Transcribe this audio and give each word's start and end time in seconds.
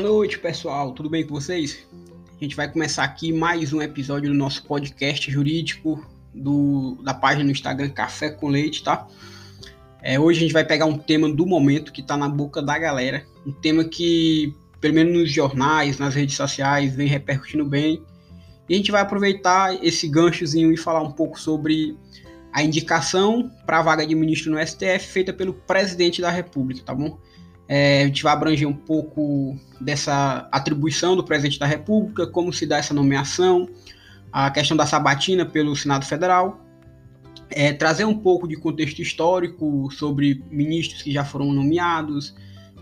Boa 0.00 0.10
noite, 0.10 0.38
pessoal. 0.38 0.92
Tudo 0.92 1.10
bem 1.10 1.26
com 1.26 1.34
vocês? 1.34 1.84
A 2.36 2.44
gente 2.44 2.54
vai 2.54 2.70
começar 2.70 3.02
aqui 3.02 3.32
mais 3.32 3.72
um 3.72 3.82
episódio 3.82 4.30
do 4.30 4.34
nosso 4.38 4.64
podcast 4.64 5.28
jurídico 5.28 6.06
do, 6.32 6.96
da 7.02 7.12
página 7.12 7.42
no 7.42 7.50
Instagram 7.50 7.88
Café 7.88 8.30
com 8.30 8.46
Leite, 8.46 8.84
tá? 8.84 9.08
É, 10.00 10.16
hoje 10.16 10.38
a 10.38 10.42
gente 10.42 10.52
vai 10.52 10.64
pegar 10.64 10.86
um 10.86 10.96
tema 10.96 11.28
do 11.28 11.44
momento 11.44 11.92
que 11.92 12.00
tá 12.00 12.16
na 12.16 12.28
boca 12.28 12.62
da 12.62 12.78
galera, 12.78 13.26
um 13.44 13.50
tema 13.50 13.82
que, 13.82 14.54
pelo 14.80 14.94
menos 14.94 15.12
nos 15.12 15.32
jornais, 15.32 15.98
nas 15.98 16.14
redes 16.14 16.36
sociais, 16.36 16.94
vem 16.94 17.08
repercutindo 17.08 17.64
bem. 17.64 18.00
E 18.68 18.74
a 18.74 18.76
gente 18.76 18.92
vai 18.92 19.00
aproveitar 19.00 19.84
esse 19.84 20.06
ganchozinho 20.06 20.72
e 20.72 20.76
falar 20.76 21.02
um 21.02 21.10
pouco 21.10 21.40
sobre 21.40 21.98
a 22.52 22.62
indicação 22.62 23.50
para 23.66 23.80
a 23.80 23.82
vaga 23.82 24.06
de 24.06 24.14
ministro 24.14 24.52
no 24.52 24.64
STF 24.64 25.08
feita 25.08 25.32
pelo 25.32 25.54
presidente 25.54 26.22
da 26.22 26.30
República, 26.30 26.84
tá 26.84 26.94
bom? 26.94 27.18
É, 27.68 28.02
a 28.02 28.06
gente 28.06 28.22
vai 28.22 28.32
abranger 28.32 28.66
um 28.66 28.72
pouco 28.72 29.54
dessa 29.78 30.48
atribuição 30.50 31.14
do 31.14 31.22
presidente 31.22 31.58
da 31.58 31.66
República, 31.66 32.26
como 32.26 32.50
se 32.52 32.64
dá 32.64 32.78
essa 32.78 32.94
nomeação, 32.94 33.68
a 34.32 34.50
questão 34.50 34.76
da 34.76 34.86
sabatina 34.86 35.44
pelo 35.44 35.76
Senado 35.76 36.06
Federal, 36.06 36.64
é, 37.50 37.72
trazer 37.72 38.06
um 38.06 38.16
pouco 38.16 38.48
de 38.48 38.56
contexto 38.56 39.00
histórico 39.00 39.90
sobre 39.90 40.42
ministros 40.50 41.02
que 41.02 41.12
já 41.12 41.24
foram 41.24 41.52
nomeados, 41.52 42.34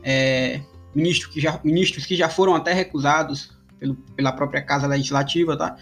é, 0.04 0.60
ministros, 0.95 1.32
que 1.32 1.40
já, 1.40 1.60
ministros 1.64 2.06
que 2.06 2.14
já 2.14 2.28
foram 2.28 2.54
até 2.54 2.73
recusados 2.73 3.50
pelo, 3.78 3.95
pela 3.95 4.32
própria 4.32 4.62
Casa 4.62 4.87
Legislativa, 4.87 5.56
tá? 5.56 5.76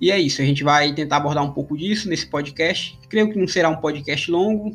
E 0.00 0.10
é 0.10 0.18
isso, 0.18 0.40
a 0.40 0.44
gente 0.44 0.64
vai 0.64 0.94
tentar 0.94 1.18
abordar 1.18 1.44
um 1.44 1.52
pouco 1.52 1.76
disso 1.76 2.08
nesse 2.08 2.26
podcast. 2.26 2.98
Creio 3.08 3.30
que 3.30 3.38
não 3.38 3.46
será 3.46 3.68
um 3.68 3.76
podcast 3.76 4.30
longo, 4.30 4.74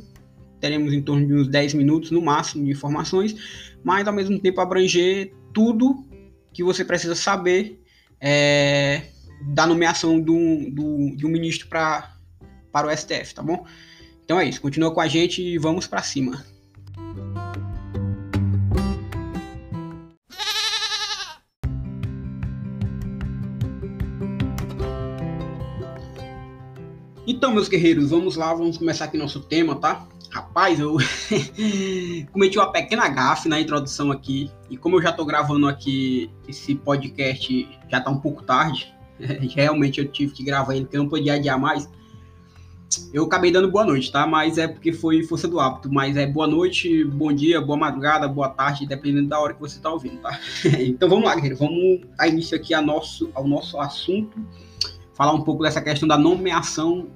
teremos 0.66 0.92
em 0.94 1.02
torno 1.02 1.28
de 1.28 1.34
uns 1.36 1.48
10 1.48 1.76
minutos 1.76 2.10
no 2.10 2.20
máximo 2.20 2.66
de 2.66 2.72
informações, 2.72 3.36
mas 3.84 4.08
ao 4.08 4.14
mesmo 4.14 4.40
tempo 4.40 4.60
abranger 4.60 5.32
tudo 5.54 6.04
que 6.52 6.64
você 6.64 6.84
precisa 6.84 7.14
saber 7.14 7.80
é, 8.20 9.04
da 9.54 9.68
nomeação 9.68 10.20
do, 10.20 10.34
do, 10.72 11.16
de 11.16 11.24
um 11.24 11.30
ministro 11.30 11.68
pra, 11.68 12.16
para 12.72 12.88
o 12.88 12.98
STF, 12.98 13.36
tá 13.36 13.44
bom? 13.44 13.64
Então 14.24 14.40
é 14.40 14.50
isso, 14.50 14.60
continua 14.60 14.92
com 14.92 15.00
a 15.00 15.08
gente 15.08 15.40
e 15.40 15.60
vamos 15.60 15.86
para 15.86 16.02
cima. 16.02 16.44
Então, 27.28 27.54
meus 27.54 27.68
guerreiros, 27.68 28.10
vamos 28.10 28.36
lá, 28.36 28.52
vamos 28.52 28.80
começar 28.80 29.06
aqui 29.06 29.16
nosso 29.16 29.42
tema, 29.42 29.76
tá? 29.76 30.08
Rapaz, 30.36 30.82
eu 30.82 30.98
cometi 32.34 32.58
uma 32.58 32.70
pequena 32.70 33.08
gafe 33.08 33.48
na 33.48 33.58
introdução 33.58 34.12
aqui, 34.12 34.52
e 34.70 34.76
como 34.76 34.98
eu 34.98 35.02
já 35.02 35.14
tô 35.14 35.24
gravando 35.24 35.66
aqui 35.66 36.30
esse 36.46 36.76
podcast, 36.76 37.80
já 37.90 38.02
tá 38.02 38.12
um 38.12 38.20
pouco 38.20 38.44
tarde, 38.44 38.94
realmente 39.56 40.02
eu 40.02 40.12
tive 40.12 40.34
que 40.34 40.44
gravar 40.44 40.76
ele, 40.76 40.84
porque 40.84 40.98
eu 40.98 41.04
não 41.04 41.10
podia 41.10 41.36
adiar 41.36 41.58
mais. 41.58 41.90
Eu 43.14 43.24
acabei 43.24 43.50
dando 43.50 43.72
boa 43.72 43.86
noite, 43.86 44.12
tá? 44.12 44.28
Mas 44.28 44.58
é 44.58 44.68
porque 44.68 44.92
foi 44.92 45.24
força 45.24 45.48
do 45.48 45.58
hábito. 45.58 45.90
Mas 45.92 46.18
é 46.18 46.28
boa 46.28 46.48
noite, 46.48 47.06
bom 47.06 47.32
dia, 47.32 47.62
boa 47.62 47.80
madrugada, 47.80 48.28
boa 48.28 48.50
tarde, 48.50 48.86
dependendo 48.86 49.30
da 49.30 49.40
hora 49.40 49.54
que 49.54 49.62
você 49.62 49.80
tá 49.80 49.90
ouvindo, 49.90 50.18
tá? 50.18 50.38
então 50.80 51.08
vamos 51.08 51.24
lá, 51.24 51.36
guerreiro. 51.36 51.56
Vamos 51.56 52.02
dar 52.18 52.28
início 52.28 52.58
aqui 52.58 52.74
a 52.74 52.82
nosso, 52.82 53.32
ao 53.34 53.48
nosso 53.48 53.80
assunto. 53.80 54.38
Falar 55.14 55.32
um 55.32 55.44
pouco 55.44 55.64
dessa 55.64 55.82
questão 55.82 56.06
da 56.06 56.18
nomeação 56.18 57.08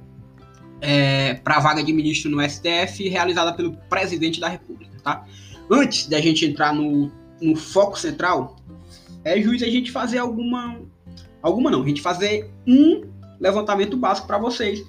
é, 0.81 1.35
para 1.35 1.57
a 1.57 1.59
vaga 1.59 1.83
de 1.83 1.91
ministro 1.93 2.29
no 2.29 2.41
STF 2.47 3.07
realizada 3.07 3.53
pelo 3.53 3.75
presidente 3.89 4.39
da 4.39 4.47
República, 4.47 4.91
tá? 5.03 5.25
Antes 5.69 6.07
da 6.07 6.19
gente 6.19 6.45
entrar 6.45 6.73
no, 6.73 7.11
no 7.41 7.55
foco 7.55 7.99
central, 7.99 8.55
é 9.23 9.39
justo 9.41 9.65
a 9.65 9.69
gente 9.69 9.91
fazer 9.91 10.17
alguma. 10.17 10.79
Alguma 11.41 11.71
não, 11.71 11.83
a 11.83 11.87
gente 11.87 12.01
fazer 12.01 12.49
um 12.67 13.03
levantamento 13.39 13.95
básico 13.95 14.27
para 14.27 14.37
vocês, 14.37 14.83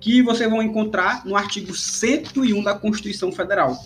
que 0.00 0.22
vocês 0.22 0.48
vão 0.48 0.62
encontrar 0.62 1.24
no 1.24 1.36
artigo 1.36 1.74
101 1.74 2.62
da 2.62 2.74
Constituição 2.74 3.32
Federal. 3.32 3.76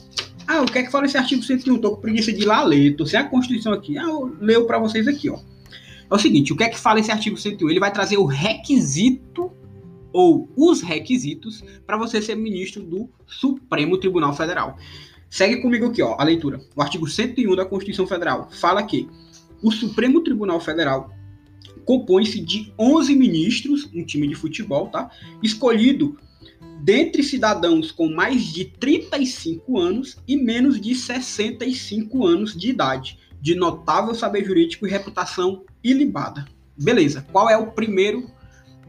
Ah, 0.47 0.61
o 0.63 0.67
que 0.67 0.81
é 0.81 0.83
que 0.83 0.91
fala 0.91 1.07
esse 1.07 1.17
artigo 1.17 1.43
101? 1.43 1.79
Tô 1.79 1.93
com 1.93 2.01
preguiça 2.01 2.33
de 2.33 2.43
ir 2.43 2.45
lá 2.45 2.63
ler, 2.63 2.97
tô 2.97 3.07
sem 3.07 3.19
a 3.19 3.25
Constituição 3.25 3.73
aqui. 3.73 3.97
Ah, 3.97 4.03
eu 4.03 4.37
leio 4.41 4.67
para 4.67 4.79
vocês 4.79 5.07
aqui, 5.07 5.31
ó. 5.31 5.39
É 6.11 6.15
o 6.15 6.19
seguinte, 6.19 6.53
o 6.53 6.57
que 6.57 6.65
é 6.65 6.69
que 6.69 6.79
fala 6.79 6.99
esse 6.99 7.13
artigo 7.13 7.37
101? 7.37 7.71
Ele 7.71 7.81
vai 7.81 7.93
trazer 7.93 8.19
o 8.19 8.25
requisito 8.25 9.53
ou 10.13 10.49
os 10.57 10.81
requisitos 10.81 11.63
para 11.87 11.97
você 11.97 12.21
ser 12.21 12.35
ministro 12.35 12.83
do 12.83 13.09
Supremo 13.27 13.99
Tribunal 13.99 14.35
Federal. 14.35 14.77
Segue 15.29 15.63
comigo 15.63 15.87
aqui, 15.87 16.03
ó, 16.03 16.17
a 16.19 16.25
leitura. 16.25 16.61
O 16.75 16.83
artigo 16.83 17.09
101 17.09 17.55
da 17.55 17.65
Constituição 17.65 18.07
Federal 18.07 18.49
fala 18.51 18.83
que 18.83 19.09
o 19.63 19.71
Supremo 19.71 20.23
Tribunal 20.23 20.61
Federal 20.61 21.11
compõe-se 21.85 22.41
de 22.41 22.73
11 22.79 23.15
ministros, 23.15 23.89
um 23.95 24.05
time 24.05 24.27
de 24.27 24.35
futebol, 24.35 24.89
tá? 24.89 25.11
Escolhido 25.43 26.19
dentre 26.83 27.23
cidadãos 27.23 27.93
com 27.93 28.09
mais 28.09 28.45
de 28.45 28.65
35 28.65 29.79
anos 29.79 30.17
e 30.27 30.37
menos 30.37 30.81
de 30.81 30.95
65 30.95 32.27
anos 32.27 32.57
de 32.57 32.71
idade, 32.71 33.19
de 33.41 33.55
notável 33.55 34.15
saber 34.15 34.45
jurídico 34.45 34.87
e 34.87 34.91
reputação 34.91 35.65
ilibada. 35.83 36.47
Beleza, 36.77 37.27
qual 37.31 37.49
é 37.49 37.57
o 37.57 37.73
primeiro 37.73 38.31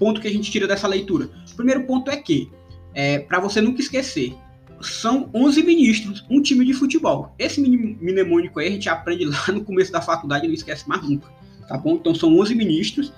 ponto 0.01 0.19
que 0.19 0.27
a 0.27 0.31
gente 0.31 0.49
tira 0.49 0.67
dessa 0.67 0.87
leitura? 0.87 1.29
O 1.51 1.55
primeiro 1.55 1.85
ponto 1.85 2.09
é 2.09 2.17
que, 2.17 2.49
é, 2.91 3.19
para 3.19 3.39
você 3.39 3.61
nunca 3.61 3.81
esquecer, 3.81 4.35
são 4.81 5.29
11 5.31 5.61
ministros, 5.61 6.25
um 6.27 6.41
time 6.41 6.65
de 6.65 6.73
futebol. 6.73 7.35
Esse 7.37 7.61
mnemônico 7.61 8.59
aí 8.59 8.67
a 8.67 8.71
gente 8.71 8.89
aprende 8.89 9.25
lá 9.29 9.45
no 9.53 9.63
começo 9.63 9.91
da 9.91 10.01
faculdade 10.01 10.45
e 10.45 10.47
não 10.47 10.55
esquece 10.55 10.89
mais 10.89 11.07
nunca, 11.07 11.29
tá 11.67 11.77
bom? 11.77 11.97
Então 11.97 12.15
são 12.15 12.35
11 12.39 12.55
ministros 12.55 13.13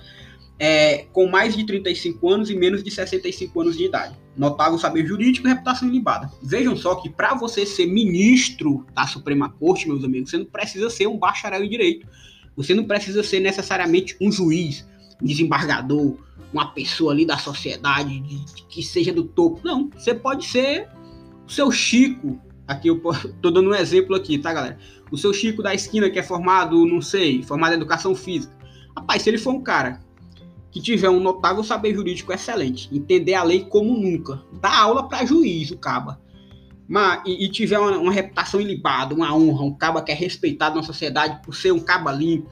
é, 0.58 1.06
com 1.10 1.26
mais 1.26 1.56
de 1.56 1.64
35 1.64 2.28
anos 2.28 2.50
e 2.50 2.54
menos 2.54 2.84
de 2.84 2.90
65 2.90 3.58
anos 3.62 3.78
de 3.78 3.84
idade. 3.86 4.14
Notável 4.36 4.78
saber 4.78 5.06
jurídico 5.06 5.46
e 5.46 5.50
reputação 5.50 5.88
ilibada. 5.88 6.30
Vejam 6.42 6.76
só 6.76 6.96
que 6.96 7.08
para 7.08 7.32
você 7.32 7.64
ser 7.64 7.86
ministro 7.86 8.84
da 8.94 9.06
Suprema 9.06 9.48
Corte, 9.48 9.88
meus 9.88 10.04
amigos, 10.04 10.28
você 10.28 10.36
não 10.36 10.44
precisa 10.44 10.90
ser 10.90 11.06
um 11.06 11.16
bacharel 11.16 11.64
em 11.64 11.70
direito. 11.70 12.06
Você 12.54 12.74
não 12.74 12.84
precisa 12.84 13.22
ser 13.22 13.40
necessariamente 13.40 14.16
um 14.20 14.30
juiz, 14.30 14.86
desembargador, 15.24 16.16
uma 16.52 16.66
pessoa 16.66 17.12
ali 17.12 17.26
da 17.26 17.38
sociedade 17.38 18.20
de, 18.20 18.44
que 18.68 18.82
seja 18.82 19.12
do 19.12 19.24
topo. 19.24 19.60
Não, 19.64 19.90
você 19.90 20.14
pode 20.14 20.46
ser 20.46 20.88
o 21.46 21.50
seu 21.50 21.70
Chico. 21.70 22.38
Aqui 22.66 22.88
eu 22.88 23.00
tô 23.42 23.50
dando 23.50 23.70
um 23.70 23.74
exemplo 23.74 24.14
aqui, 24.14 24.38
tá, 24.38 24.52
galera? 24.52 24.78
O 25.10 25.18
seu 25.18 25.32
Chico 25.32 25.62
da 25.62 25.74
esquina 25.74 26.10
que 26.10 26.18
é 26.18 26.22
formado, 26.22 26.86
não 26.86 27.00
sei, 27.00 27.42
formado 27.42 27.72
em 27.72 27.76
educação 27.76 28.14
física. 28.14 28.54
Rapaz, 28.96 29.22
se 29.22 29.30
ele 29.30 29.38
for 29.38 29.52
um 29.52 29.62
cara 29.62 30.00
que 30.70 30.80
tiver 30.80 31.08
um 31.08 31.20
notável 31.20 31.62
saber 31.62 31.94
jurídico 31.94 32.32
excelente, 32.32 32.88
entender 32.92 33.34
a 33.34 33.44
lei 33.44 33.64
como 33.64 33.96
nunca, 33.96 34.42
dá 34.60 34.76
aula 34.76 35.08
para 35.08 35.24
juiz, 35.24 35.70
o 35.70 35.78
caba. 35.78 36.20
Mas, 36.88 37.22
e, 37.24 37.44
e 37.44 37.48
tiver 37.48 37.78
uma, 37.78 37.96
uma, 37.96 38.12
reputação 38.12 38.60
ilibada, 38.60 39.14
uma 39.14 39.34
honra, 39.34 39.62
um 39.62 39.74
caba 39.74 40.02
que 40.02 40.12
é 40.12 40.14
respeitado 40.14 40.76
na 40.76 40.82
sociedade 40.82 41.40
por 41.44 41.54
ser 41.54 41.72
um 41.72 41.80
caba 41.80 42.12
limpo, 42.12 42.50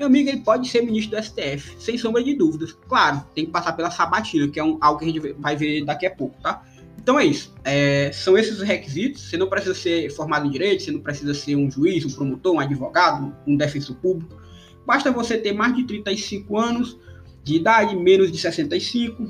meu 0.00 0.06
amigo, 0.06 0.30
ele 0.30 0.40
pode 0.40 0.66
ser 0.66 0.80
ministro 0.80 1.14
do 1.14 1.22
STF, 1.22 1.74
sem 1.78 1.98
sombra 1.98 2.24
de 2.24 2.32
dúvidas. 2.32 2.74
Claro, 2.88 3.22
tem 3.34 3.44
que 3.44 3.50
passar 3.50 3.74
pela 3.74 3.90
sabatina, 3.90 4.48
que 4.48 4.58
é 4.58 4.64
um, 4.64 4.78
algo 4.80 4.98
que 4.98 5.04
a 5.04 5.08
gente 5.08 5.32
vai 5.34 5.54
ver 5.54 5.84
daqui 5.84 6.06
a 6.06 6.10
pouco, 6.10 6.40
tá? 6.40 6.64
Então 6.96 7.20
é 7.20 7.26
isso. 7.26 7.54
É, 7.62 8.10
são 8.10 8.38
esses 8.38 8.58
os 8.58 8.66
requisitos. 8.66 9.28
Você 9.28 9.36
não 9.36 9.46
precisa 9.46 9.74
ser 9.74 10.08
formado 10.10 10.46
em 10.46 10.50
direito, 10.50 10.82
você 10.82 10.90
não 10.90 11.00
precisa 11.00 11.34
ser 11.34 11.54
um 11.54 11.70
juiz, 11.70 12.02
um 12.06 12.10
promotor, 12.10 12.54
um 12.54 12.60
advogado, 12.60 13.36
um 13.46 13.54
defensor 13.54 13.94
público. 13.96 14.40
Basta 14.86 15.12
você 15.12 15.36
ter 15.36 15.52
mais 15.52 15.76
de 15.76 15.84
35 15.84 16.58
anos 16.58 16.98
de 17.44 17.56
idade, 17.56 17.94
menos 17.94 18.32
de 18.32 18.38
65. 18.38 19.22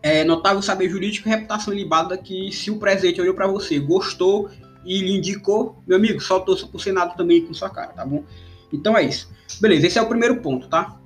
É, 0.00 0.22
notável 0.22 0.62
saber 0.62 0.88
jurídico 0.88 1.28
e 1.28 1.30
reputação 1.32 1.74
libada 1.74 2.16
que 2.16 2.52
se 2.52 2.70
o 2.70 2.78
presidente 2.78 3.20
olhou 3.20 3.34
para 3.34 3.48
você, 3.48 3.80
gostou 3.80 4.48
e 4.84 5.00
lhe 5.00 5.16
indicou, 5.16 5.82
meu 5.88 5.96
amigo, 5.96 6.20
só 6.20 6.38
torça 6.38 6.68
pro 6.68 6.78
Senado 6.78 7.16
também 7.16 7.44
com 7.44 7.52
sua 7.52 7.68
cara, 7.68 7.88
tá 7.88 8.06
bom? 8.06 8.24
Então 8.72 8.96
é 8.96 9.02
isso. 9.04 9.28
Beleza, 9.60 9.86
esse 9.86 9.98
é 9.98 10.02
o 10.02 10.08
primeiro 10.08 10.40
ponto, 10.40 10.68
tá? 10.68 10.98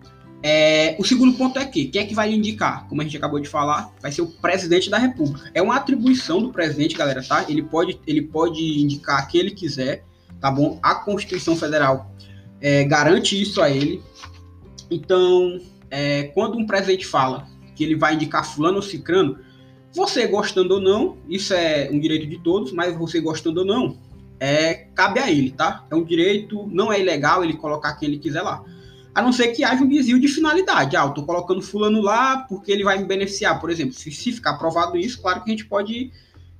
É, 0.42 0.94
o 0.98 1.04
segundo 1.04 1.36
ponto 1.36 1.58
é 1.58 1.64
que 1.64 1.86
quem 1.86 2.02
é 2.02 2.04
que 2.04 2.14
vai 2.14 2.32
indicar? 2.32 2.86
Como 2.88 3.00
a 3.00 3.04
gente 3.04 3.16
acabou 3.16 3.40
de 3.40 3.48
falar, 3.48 3.92
vai 4.00 4.12
ser 4.12 4.22
o 4.22 4.26
presidente 4.26 4.88
da 4.88 4.98
República. 4.98 5.50
É 5.54 5.62
uma 5.62 5.76
atribuição 5.76 6.40
do 6.40 6.52
presidente, 6.52 6.96
galera, 6.96 7.22
tá? 7.22 7.44
Ele 7.48 7.62
pode, 7.62 7.98
ele 8.06 8.22
pode 8.22 8.80
indicar 8.80 9.26
quem 9.28 9.40
ele 9.40 9.50
quiser, 9.50 10.04
tá 10.40 10.50
bom? 10.50 10.78
A 10.82 10.94
Constituição 10.94 11.56
Federal 11.56 12.12
é, 12.60 12.84
garante 12.84 13.40
isso 13.40 13.60
a 13.60 13.70
ele. 13.70 14.02
Então, 14.90 15.60
é, 15.90 16.24
quando 16.34 16.56
um 16.56 16.66
presidente 16.66 17.06
fala 17.06 17.46
que 17.74 17.82
ele 17.82 17.96
vai 17.96 18.14
indicar 18.14 18.44
fulano 18.44 18.76
ou 18.76 18.82
cicrano, 18.82 19.38
você 19.92 20.26
gostando 20.26 20.74
ou 20.74 20.80
não, 20.80 21.16
isso 21.28 21.54
é 21.54 21.88
um 21.90 21.98
direito 21.98 22.26
de 22.26 22.38
todos, 22.38 22.70
mas 22.70 22.96
você 22.96 23.20
gostando 23.20 23.60
ou 23.60 23.66
não, 23.66 23.98
é, 24.38 24.86
cabe 24.94 25.20
a 25.20 25.30
ele, 25.30 25.50
tá? 25.50 25.84
É 25.90 25.94
um 25.94 26.04
direito, 26.04 26.68
não 26.70 26.92
é 26.92 27.00
ilegal 27.00 27.42
ele 27.42 27.54
colocar 27.54 27.94
quem 27.94 28.08
ele 28.08 28.18
quiser 28.18 28.42
lá. 28.42 28.62
A 29.14 29.22
não 29.22 29.32
ser 29.32 29.48
que 29.48 29.64
haja 29.64 29.82
um 29.82 29.88
desvio 29.88 30.20
de 30.20 30.28
finalidade. 30.28 30.96
Ah, 30.96 31.04
eu 31.04 31.10
tô 31.10 31.22
colocando 31.22 31.62
fulano 31.62 32.02
lá 32.02 32.38
porque 32.48 32.70
ele 32.70 32.84
vai 32.84 32.98
me 32.98 33.04
beneficiar, 33.04 33.58
por 33.58 33.70
exemplo. 33.70 33.94
Se, 33.94 34.10
se 34.10 34.32
ficar 34.32 34.50
aprovado 34.50 34.96
isso, 34.98 35.22
claro 35.22 35.42
que 35.42 35.50
a 35.50 35.52
gente 35.52 35.64
pode 35.64 36.12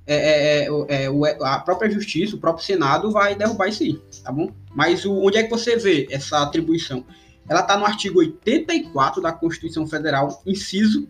é, 0.07 0.65
é, 0.65 0.67
é, 0.87 1.03
é 1.03 1.37
a 1.41 1.59
própria 1.59 1.91
justiça, 1.91 2.35
o 2.35 2.39
próprio 2.39 2.65
Senado 2.65 3.11
vai 3.11 3.35
derrubar 3.35 3.67
isso 3.67 3.83
aí, 3.83 4.01
tá 4.23 4.31
bom? 4.31 4.49
Mas 4.73 5.03
o, 5.03 5.13
onde 5.13 5.37
é 5.37 5.43
que 5.43 5.49
você 5.49 5.75
vê 5.75 6.07
essa 6.09 6.41
atribuição? 6.41 7.05
Ela 7.49 7.59
está 7.59 7.77
no 7.77 7.85
artigo 7.85 8.19
84 8.19 9.21
da 9.21 9.33
Constituição 9.33 9.85
Federal, 9.85 10.41
inciso 10.45 11.09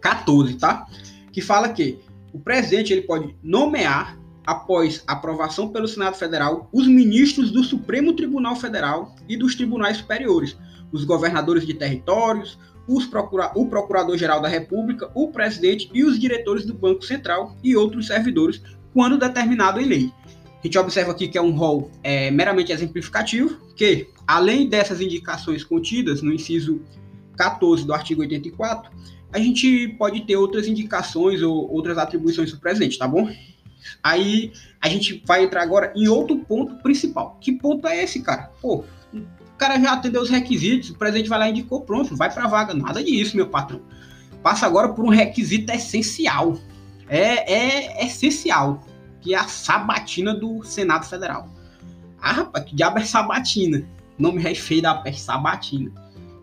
14, 0.00 0.54
tá? 0.54 0.86
Que 1.32 1.40
fala 1.40 1.68
que 1.68 2.00
o 2.32 2.40
presidente 2.40 2.92
ele 2.92 3.02
pode 3.02 3.36
nomear, 3.40 4.18
após 4.48 5.04
aprovação 5.06 5.68
pelo 5.68 5.86
Senado 5.86 6.16
Federal, 6.16 6.70
os 6.72 6.86
ministros 6.86 7.50
do 7.50 7.62
Supremo 7.62 8.14
Tribunal 8.14 8.56
Federal 8.56 9.14
e 9.28 9.36
dos 9.36 9.54
tribunais 9.54 9.98
superiores, 9.98 10.56
os 10.90 11.04
governadores 11.04 11.66
de 11.66 11.74
territórios, 11.74 12.58
procura 13.10 13.52
o 13.54 13.66
Procurador-Geral 13.66 14.40
da 14.40 14.48
República, 14.48 15.10
o 15.14 15.28
presidente 15.28 15.90
e 15.92 16.02
os 16.02 16.18
diretores 16.18 16.64
do 16.64 16.72
Banco 16.72 17.04
Central 17.04 17.54
e 17.62 17.76
outros 17.76 18.06
servidores, 18.06 18.62
quando 18.94 19.18
determinado 19.18 19.78
em 19.78 19.84
lei. 19.84 20.12
A 20.46 20.66
gente 20.66 20.78
observa 20.78 21.12
aqui 21.12 21.28
que 21.28 21.36
é 21.36 21.42
um 21.42 21.50
rol 21.50 21.90
é, 22.02 22.30
meramente 22.30 22.72
exemplificativo, 22.72 23.54
que, 23.76 24.08
além 24.26 24.66
dessas 24.66 25.02
indicações 25.02 25.62
contidas 25.62 26.22
no 26.22 26.32
inciso 26.32 26.80
14 27.36 27.84
do 27.84 27.92
artigo 27.92 28.22
84, 28.22 28.90
a 29.30 29.38
gente 29.38 29.88
pode 29.98 30.22
ter 30.22 30.36
outras 30.36 30.66
indicações 30.66 31.42
ou 31.42 31.70
outras 31.70 31.98
atribuições 31.98 32.50
do 32.50 32.58
presidente, 32.58 32.96
tá 32.96 33.06
bom? 33.06 33.28
Aí 34.02 34.52
a 34.80 34.88
gente 34.88 35.22
vai 35.26 35.44
entrar 35.44 35.62
agora 35.62 35.92
em 35.94 36.08
outro 36.08 36.36
ponto 36.38 36.76
principal. 36.82 37.36
Que 37.40 37.52
ponto 37.52 37.86
é 37.86 38.02
esse, 38.02 38.22
cara? 38.22 38.50
Pô, 38.60 38.84
o 39.12 39.56
cara 39.58 39.78
já 39.80 39.92
atendeu 39.92 40.22
os 40.22 40.30
requisitos, 40.30 40.90
o 40.90 40.94
presidente 40.94 41.28
vai 41.28 41.38
lá 41.38 41.48
e 41.48 41.50
indicou, 41.50 41.80
pronto, 41.80 42.16
vai 42.16 42.32
para 42.32 42.46
vaga. 42.46 42.74
Nada 42.74 43.02
disso, 43.02 43.36
meu 43.36 43.48
patrão. 43.48 43.80
Passa 44.42 44.66
agora 44.66 44.90
por 44.90 45.04
um 45.04 45.08
requisito 45.08 45.72
essencial. 45.72 46.58
É, 47.08 47.52
é 47.52 48.06
essencial, 48.06 48.82
que 49.20 49.34
é 49.34 49.38
a 49.38 49.48
sabatina 49.48 50.34
do 50.34 50.62
Senado 50.62 51.06
Federal. 51.06 51.48
Ah, 52.20 52.32
rapaz, 52.32 52.64
que 52.64 52.74
diabo 52.74 52.98
é 52.98 53.04
sabatina? 53.04 53.84
Nome 54.18 54.42
rei 54.42 54.54
feio 54.54 54.82
da 54.82 54.94
peste, 54.94 55.22
sabatina. 55.22 55.90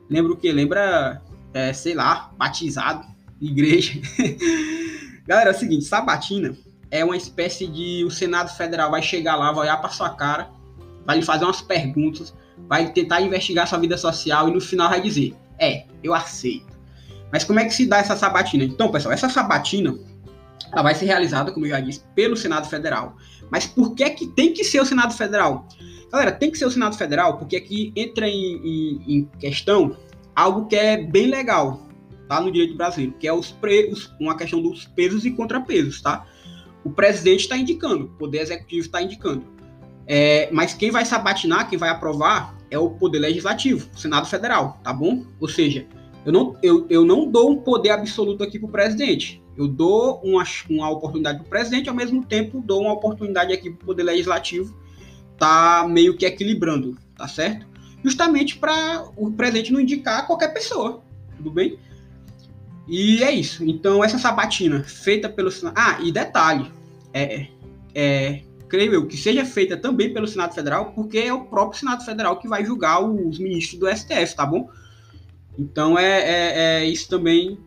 Lembra 0.09 0.33
o 0.33 0.37
quê? 0.37 0.51
Lembra 0.51 1.21
é, 1.53 1.71
sei 1.73 1.93
lá, 1.93 2.31
batizado, 2.37 3.05
igreja. 3.39 3.99
Galera, 5.27 5.51
é 5.51 5.53
o 5.53 5.57
seguinte, 5.57 5.85
sabatina 5.85 6.55
é 6.99 7.05
uma 7.05 7.17
espécie 7.17 7.67
de 7.67 8.03
o 8.05 8.11
Senado 8.11 8.49
Federal 8.55 8.91
vai 8.91 9.01
chegar 9.01 9.35
lá, 9.35 9.51
vai 9.51 9.65
olhar 9.65 9.77
para 9.77 9.89
sua 9.89 10.09
cara, 10.09 10.49
vai 11.05 11.17
lhe 11.17 11.25
fazer 11.25 11.45
umas 11.45 11.61
perguntas, 11.61 12.33
vai 12.67 12.91
tentar 12.91 13.21
investigar 13.21 13.67
sua 13.67 13.79
vida 13.79 13.97
social 13.97 14.49
e 14.49 14.51
no 14.51 14.61
final 14.61 14.89
vai 14.89 15.01
dizer: 15.01 15.35
"É, 15.59 15.85
eu 16.03 16.13
aceito". 16.13 16.75
Mas 17.31 17.43
como 17.43 17.59
é 17.59 17.65
que 17.65 17.73
se 17.73 17.85
dá 17.85 17.97
essa 17.97 18.15
sabatina? 18.15 18.63
Então, 18.63 18.91
pessoal, 18.91 19.13
essa 19.13 19.29
sabatina 19.29 19.97
ela 20.71 20.83
vai 20.83 20.95
ser 20.95 21.05
realizada, 21.05 21.51
como 21.51 21.65
eu 21.65 21.69
já 21.69 21.79
disse, 21.79 22.01
pelo 22.15 22.35
Senado 22.35 22.67
Federal. 22.67 23.15
Mas 23.49 23.65
por 23.65 23.93
que 23.93 24.09
que 24.09 24.27
tem 24.27 24.53
que 24.53 24.63
ser 24.63 24.81
o 24.81 24.85
Senado 24.85 25.13
Federal? 25.13 25.67
Galera, 26.11 26.31
tem 26.31 26.51
que 26.51 26.57
ser 26.57 26.65
o 26.65 26.71
Senado 26.71 26.97
Federal 26.97 27.37
porque 27.37 27.55
aqui 27.55 27.91
entra 27.95 28.27
em, 28.27 28.55
em, 28.63 29.03
em 29.07 29.25
questão 29.39 29.95
algo 30.35 30.65
que 30.65 30.75
é 30.75 30.97
bem 30.97 31.27
legal, 31.27 31.87
tá? 32.27 32.39
No 32.39 32.51
direito 32.51 32.75
brasileiro, 32.75 33.15
que 33.19 33.27
é 33.27 33.33
os 33.33 33.51
preços, 33.51 34.13
uma 34.19 34.35
questão 34.35 34.61
dos 34.61 34.85
pesos 34.85 35.25
e 35.25 35.31
contrapesos, 35.31 36.01
tá? 36.01 36.25
O 36.85 36.89
presidente 36.89 37.41
está 37.41 37.57
indicando, 37.57 38.05
o 38.05 38.07
poder 38.09 38.39
executivo 38.39 38.85
está 38.85 39.01
indicando. 39.01 39.43
É, 40.07 40.47
mas 40.53 40.73
quem 40.73 40.91
vai 40.91 41.03
sabatinar, 41.03 41.67
quem 41.67 41.77
vai 41.77 41.89
aprovar, 41.89 42.55
é 42.71 42.79
o 42.79 42.91
poder 42.91 43.19
legislativo, 43.19 43.89
o 43.93 43.99
Senado 43.99 44.27
Federal, 44.27 44.79
tá 44.83 44.93
bom? 44.93 45.25
Ou 45.39 45.49
seja, 45.49 45.85
eu 46.25 46.31
não, 46.31 46.55
eu, 46.63 46.85
eu 46.89 47.03
não 47.03 47.29
dou 47.29 47.51
um 47.51 47.57
poder 47.57 47.89
absoluto 47.89 48.43
aqui 48.43 48.57
para 48.57 48.69
o 48.69 48.71
presidente. 48.71 49.43
Eu 49.57 49.67
dou 49.67 50.21
uma, 50.23 50.43
uma 50.69 50.89
oportunidade 50.89 51.39
para 51.39 51.45
o 51.45 51.49
presidente, 51.49 51.89
ao 51.89 51.95
mesmo 51.95 52.23
tempo 52.23 52.61
dou 52.61 52.81
uma 52.81 52.93
oportunidade 52.93 53.51
aqui 53.51 53.69
para 53.71 53.83
o 53.83 53.85
poder 53.85 54.03
legislativo 54.03 54.85
tá 55.37 55.85
meio 55.85 56.15
que 56.15 56.25
equilibrando, 56.25 56.97
tá 57.17 57.27
certo? 57.27 57.67
justamente 58.05 58.59
para 58.59 59.03
o 59.17 59.31
presidente 59.31 59.73
não 59.73 59.81
indicar 59.81 60.27
qualquer 60.27 60.53
pessoa, 60.53 61.01
tudo 61.35 61.49
bem? 61.49 61.79
E 62.87 63.23
é 63.23 63.31
isso. 63.31 63.63
Então, 63.63 64.03
essa 64.03 64.17
sabatina 64.17 64.83
feita 64.83 65.27
pelo 65.27 65.51
Senado. 65.51 65.75
Ah, 65.77 65.99
e 66.01 66.11
detalhe: 66.11 66.71
é, 67.13 67.47
é, 67.93 68.41
creio 68.67 68.93
eu 68.93 69.07
que 69.07 69.17
seja 69.17 69.45
feita 69.45 69.75
também 69.75 70.13
pelo 70.13 70.27
Senado 70.27 70.53
Federal, 70.53 70.91
porque 70.91 71.17
é 71.17 71.33
o 71.33 71.45
próprio 71.45 71.79
Senado 71.79 72.03
Federal 72.05 72.39
que 72.39 72.47
vai 72.47 72.63
julgar 72.63 73.03
os 73.03 73.39
ministros 73.39 73.79
do 73.79 73.87
STF, 73.87 74.35
tá 74.35 74.45
bom? 74.45 74.69
Então, 75.57 75.97
é, 75.97 76.19
é, 76.19 76.57
é 76.57 76.85
isso 76.85 77.07
também 77.09 77.57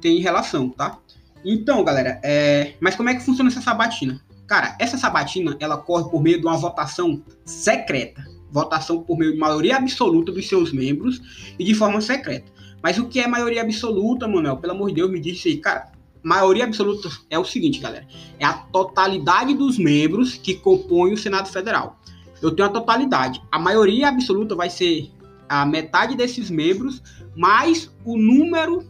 tem 0.00 0.18
relação, 0.20 0.68
tá? 0.68 0.98
Então, 1.44 1.82
galera, 1.84 2.20
é, 2.22 2.74
mas 2.80 2.94
como 2.94 3.08
é 3.08 3.14
que 3.14 3.22
funciona 3.22 3.48
essa 3.50 3.60
sabatina? 3.60 4.20
Cara, 4.46 4.76
essa 4.78 4.98
sabatina 4.98 5.56
ela 5.60 5.76
corre 5.76 6.10
por 6.10 6.22
meio 6.22 6.40
de 6.40 6.46
uma 6.46 6.56
votação 6.56 7.22
secreta 7.44 8.24
votação 8.52 9.02
por 9.02 9.18
meio 9.18 9.32
de 9.32 9.38
maioria 9.38 9.78
absoluta 9.78 10.30
dos 10.30 10.46
seus 10.46 10.72
membros 10.72 11.20
e 11.58 11.64
de 11.64 11.74
forma 11.74 12.00
secreta. 12.00 12.52
Mas 12.82 12.98
o 12.98 13.06
que 13.06 13.20
é 13.20 13.26
maioria 13.26 13.62
absoluta, 13.62 14.26
Manuel? 14.26 14.56
Pelo 14.56 14.72
amor 14.72 14.88
de 14.88 14.96
Deus, 14.96 15.10
me 15.10 15.20
diz 15.20 15.44
aí, 15.46 15.56
cara. 15.58 15.92
Maioria 16.22 16.64
absoluta 16.64 17.08
é 17.30 17.38
o 17.38 17.44
seguinte, 17.44 17.78
galera. 17.78 18.06
É 18.38 18.44
a 18.44 18.52
totalidade 18.52 19.54
dos 19.54 19.78
membros 19.78 20.34
que 20.34 20.54
compõem 20.54 21.12
o 21.12 21.16
Senado 21.16 21.48
Federal. 21.48 22.00
Eu 22.40 22.50
tenho 22.50 22.68
a 22.68 22.72
totalidade. 22.72 23.42
A 23.50 23.58
maioria 23.58 24.08
absoluta 24.08 24.54
vai 24.54 24.70
ser 24.70 25.10
a 25.48 25.66
metade 25.66 26.16
desses 26.16 26.50
membros, 26.50 27.02
mais 27.36 27.90
o 28.04 28.16
número 28.16 28.84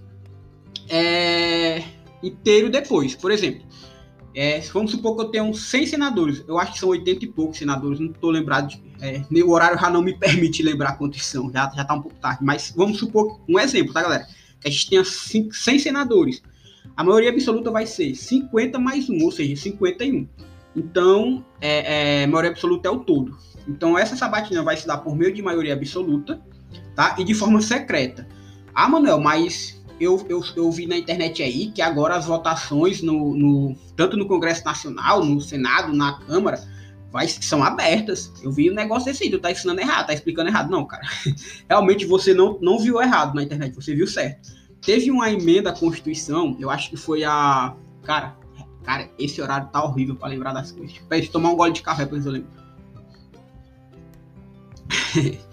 é, 0.89 1.83
inteiro 2.23 2.71
depois. 2.71 3.15
Por 3.15 3.31
exemplo, 3.31 3.63
é, 4.35 4.61
vamos 4.73 4.91
supor 4.91 5.17
que 5.17 5.23
eu 5.23 5.29
tenho 5.29 5.55
100 5.55 5.87
senadores. 5.87 6.45
Eu 6.49 6.59
acho 6.59 6.73
que 6.73 6.79
são 6.79 6.89
80 6.89 7.25
e 7.25 7.29
poucos 7.29 7.59
senadores, 7.59 8.01
não 8.01 8.11
estou 8.11 8.31
lembrado. 8.31 8.75
É, 9.01 9.23
meu 9.31 9.51
horário 9.51 9.79
já 9.79 9.91
não 9.91 10.03
me 10.03 10.17
permite 10.19 10.63
lembrar 10.63 10.97
quantos 10.97 11.25
são, 11.25 11.51
já, 11.51 11.71
já 11.75 11.85
tá 11.85 11.95
um 11.95 12.03
pouco 12.03 12.17
tarde. 12.19 12.43
Mas 12.43 12.73
vamos 12.75 12.99
supor, 12.99 13.41
um 13.49 13.59
exemplo, 13.59 13.93
tá, 13.93 14.03
galera? 14.03 14.27
Que 14.61 14.69
a 14.69 14.71
gente 14.71 14.89
tenha 14.89 15.05
100 15.05 15.79
senadores. 15.79 16.43
A 16.97 17.05
maioria 17.05 17.31
absoluta 17.31 17.71
vai 17.71 17.87
ser 17.87 18.15
50 18.15 18.79
mais 18.79 19.09
1, 19.09 19.23
ou 19.23 19.31
seja, 19.31 19.55
51. 19.57 20.27
Então, 20.75 21.45
é, 21.61 22.23
é, 22.23 22.27
maioria 22.27 22.51
absoluta 22.51 22.89
é 22.89 22.91
o 22.91 23.01
todo. 23.01 23.37
Então, 23.69 23.99
essa 23.99 24.17
sabatina 24.17 24.63
vai 24.63 24.77
se 24.77 24.87
dar 24.87 24.99
por 24.99 25.15
meio 25.15 25.33
de 25.33 25.43
maioria 25.43 25.75
absoluta, 25.75 26.41
tá? 26.95 27.15
E 27.19 27.25
de 27.25 27.35
forma 27.35 27.61
secreta. 27.61 28.27
Ah, 28.75 28.89
Manuel, 28.89 29.21
mas 29.21 29.82
eu, 30.03 30.25
eu, 30.29 30.43
eu 30.57 30.71
vi 30.71 30.87
na 30.87 30.97
internet 30.97 31.43
aí 31.43 31.71
que 31.71 31.81
agora 31.81 32.17
as 32.17 32.27
votações, 32.27 33.03
no, 33.03 33.37
no, 33.37 33.77
tanto 33.97 34.17
no 34.17 34.27
Congresso 34.27 34.65
Nacional, 34.65 35.25
no 35.25 35.41
Senado, 35.41 35.93
na 35.93 36.19
Câmara, 36.21 36.61
vai, 37.11 37.29
são 37.29 37.63
abertas. 37.63 38.33
Eu 38.43 38.51
vi 38.51 38.71
um 38.71 38.75
negócio 38.75 39.05
desse 39.05 39.25
aí, 39.25 39.31
tu 39.31 39.39
tá 39.39 39.51
ensinando 39.51 39.81
errado, 39.81 40.07
tá 40.07 40.15
explicando 40.15 40.49
errado. 40.49 40.71
Não, 40.71 40.85
cara. 40.85 41.03
Realmente 41.69 42.05
você 42.07 42.35
não, 42.35 42.59
não 42.61 42.79
viu 42.79 43.01
errado 43.01 43.35
na 43.35 43.43
internet, 43.43 43.75
você 43.75 43.95
viu 43.95 44.07
certo. 44.07 44.51
Teve 44.81 45.11
uma 45.11 45.31
emenda 45.31 45.71
à 45.71 45.73
Constituição, 45.73 46.57
eu 46.59 46.69
acho 46.69 46.91
que 46.91 46.97
foi 46.97 47.23
a. 47.23 47.77
Cara, 48.03 48.37
cara, 48.83 49.09
esse 49.17 49.41
horário 49.41 49.69
tá 49.69 49.85
horrível 49.85 50.17
para 50.17 50.29
lembrar 50.29 50.53
das 50.53 50.73
coisas. 50.73 50.99
Pede 51.09 51.31
tomar 51.31 51.51
um 51.51 51.57
gole 51.57 51.73
de 51.73 51.83
café, 51.83 52.05
pra 52.05 52.19
eu 52.19 52.31
lembro. 52.31 52.51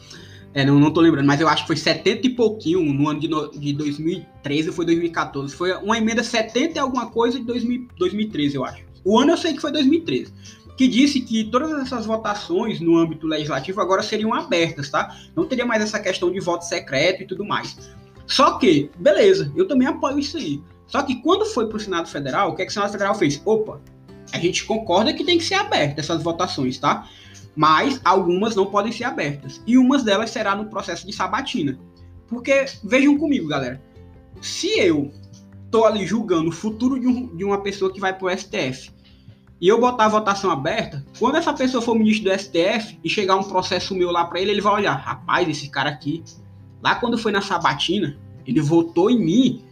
É, 0.60 0.66
não, 0.66 0.78
não 0.78 0.92
tô 0.92 1.00
lembrando, 1.00 1.26
mas 1.26 1.40
eu 1.40 1.48
acho 1.48 1.62
que 1.62 1.68
foi 1.68 1.78
70 1.78 2.28
e 2.28 2.30
pouquinho 2.32 2.82
no 2.82 3.08
ano 3.08 3.18
de, 3.18 3.30
no, 3.30 3.50
de 3.50 3.72
2013 3.72 4.68
ou 4.68 4.76
foi 4.76 4.86
2014. 4.88 5.56
Foi 5.56 5.72
uma 5.76 5.98
emenda 5.98 6.22
70 6.22 6.78
e 6.78 6.80
alguma 6.80 7.10
coisa 7.10 7.40
de 7.40 7.46
2000, 7.46 7.88
2013, 7.98 8.56
eu 8.58 8.66
acho. 8.66 8.84
O 9.06 9.18
ano 9.18 9.32
eu 9.32 9.38
sei 9.38 9.54
que 9.54 9.62
foi 9.62 9.72
2013. 9.72 10.34
Que 10.76 10.86
disse 10.86 11.22
que 11.22 11.46
todas 11.46 11.72
essas 11.82 12.06
votações 12.06 12.82
no 12.82 12.98
âmbito 12.98 13.26
legislativo 13.26 13.80
agora 13.80 14.04
seriam 14.04 14.34
abertas, 14.34 14.90
tá? 14.90 15.16
Não 15.34 15.46
teria 15.46 15.66
mais 15.66 15.82
essa 15.82 15.98
questão 15.98 16.30
de 16.30 16.42
voto 16.42 16.66
secreto 16.66 17.24
e 17.24 17.26
tudo 17.26 17.46
mais. 17.46 17.78
Só 18.28 18.58
que, 18.58 18.92
beleza, 18.98 19.54
eu 19.56 19.66
também 19.66 19.88
apoio 19.88 20.20
isso 20.20 20.36
aí. 20.36 20.62
Só 20.88 21.02
que 21.04 21.22
quando 21.22 21.46
foi 21.46 21.70
para 21.70 21.78
o 21.78 21.80
Senado 21.80 22.10
Federal, 22.10 22.50
o 22.52 22.56
que, 22.58 22.64
é 22.64 22.66
que 22.66 22.72
o 22.72 22.74
Senado 22.74 22.92
Federal 22.92 23.16
fez? 23.16 23.42
Opa, 23.46 23.80
a 24.34 24.38
gente 24.38 24.66
concorda 24.66 25.14
que 25.14 25.24
tem 25.24 25.38
que 25.38 25.46
ser 25.46 25.56
aberta 25.56 26.02
essas 26.02 26.22
votações, 26.22 26.78
tá? 26.78 27.08
Mas 27.60 28.00
algumas 28.06 28.56
não 28.56 28.68
podem 28.68 28.90
ser 28.90 29.04
abertas. 29.04 29.62
E 29.68 29.78
umas 29.78 30.02
delas 30.02 30.30
será 30.30 30.56
no 30.56 30.70
processo 30.70 31.06
de 31.06 31.12
sabatina. 31.12 31.78
Porque, 32.26 32.64
vejam 32.86 33.18
comigo, 33.18 33.50
galera, 33.50 33.84
se 34.40 34.80
eu 34.80 35.12
tô 35.70 35.84
ali 35.84 36.08
julgando 36.08 36.48
o 36.48 36.54
futuro 36.54 36.98
de, 36.98 37.06
um, 37.06 37.36
de 37.36 37.44
uma 37.44 37.62
pessoa 37.62 37.92
que 37.92 38.00
vai 38.00 38.18
pro 38.18 38.30
STF 38.30 38.92
e 39.60 39.68
eu 39.68 39.78
botar 39.78 40.06
a 40.06 40.08
votação 40.08 40.50
aberta, 40.50 41.06
quando 41.20 41.36
essa 41.36 41.52
pessoa 41.52 41.82
for 41.82 41.96
ministro 41.96 42.32
do 42.32 42.40
STF 42.40 42.98
e 43.04 43.10
chegar 43.10 43.36
um 43.36 43.44
processo 43.44 43.94
meu 43.94 44.10
lá 44.10 44.24
para 44.24 44.40
ele, 44.40 44.52
ele 44.52 44.62
vai 44.62 44.76
olhar, 44.76 44.94
rapaz, 44.94 45.50
esse 45.50 45.70
cara 45.70 45.90
aqui, 45.90 46.24
lá 46.82 46.96
quando 46.96 47.18
foi 47.18 47.34
na 47.34 47.42
sabatina, 47.42 48.18
ele 48.48 48.62
votou 48.62 49.12
em 49.12 49.20
mim 49.20 49.66